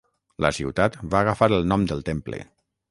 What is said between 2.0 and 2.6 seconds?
temple.